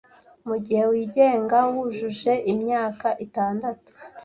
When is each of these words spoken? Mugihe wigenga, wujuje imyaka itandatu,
Mugihe 0.47 0.83
wigenga, 0.91 1.57
wujuje 1.73 2.33
imyaka 2.53 3.07
itandatu, 3.25 3.89